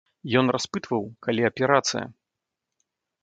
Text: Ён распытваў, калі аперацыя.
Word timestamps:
Ён 0.39 0.45
распытваў, 0.55 1.03
калі 1.27 1.41
аперацыя. 1.51 2.05